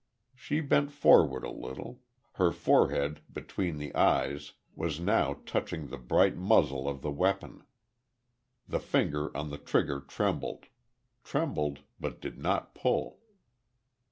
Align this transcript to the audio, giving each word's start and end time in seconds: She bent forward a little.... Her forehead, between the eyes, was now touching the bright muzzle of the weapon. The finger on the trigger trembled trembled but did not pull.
She 0.33 0.61
bent 0.61 0.91
forward 0.91 1.43
a 1.43 1.51
little.... 1.51 2.01
Her 2.31 2.51
forehead, 2.51 3.21
between 3.31 3.77
the 3.77 3.93
eyes, 3.93 4.53
was 4.73 4.99
now 4.99 5.41
touching 5.45 5.85
the 5.89 5.99
bright 5.99 6.35
muzzle 6.35 6.89
of 6.89 7.03
the 7.03 7.11
weapon. 7.11 7.63
The 8.67 8.79
finger 8.79 9.29
on 9.37 9.51
the 9.51 9.59
trigger 9.59 9.99
trembled 9.99 10.65
trembled 11.23 11.81
but 11.99 12.19
did 12.19 12.39
not 12.39 12.73
pull. 12.73 13.19